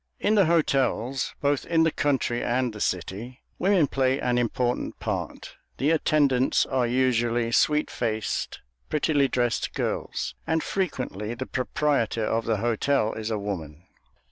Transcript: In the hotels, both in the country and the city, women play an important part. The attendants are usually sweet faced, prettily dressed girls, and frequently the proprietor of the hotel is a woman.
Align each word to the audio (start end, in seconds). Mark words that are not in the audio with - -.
In 0.19 0.33
the 0.33 0.45
hotels, 0.45 1.35
both 1.41 1.63
in 1.63 1.83
the 1.83 1.91
country 1.91 2.43
and 2.43 2.73
the 2.73 2.81
city, 2.81 3.43
women 3.59 3.85
play 3.85 4.19
an 4.19 4.39
important 4.39 4.97
part. 4.99 5.57
The 5.77 5.91
attendants 5.91 6.65
are 6.65 6.87
usually 6.87 7.51
sweet 7.51 7.91
faced, 7.91 8.61
prettily 8.89 9.27
dressed 9.27 9.75
girls, 9.75 10.33
and 10.47 10.63
frequently 10.63 11.35
the 11.35 11.45
proprietor 11.45 12.25
of 12.25 12.45
the 12.45 12.57
hotel 12.57 13.13
is 13.13 13.29
a 13.29 13.37
woman. 13.37 13.83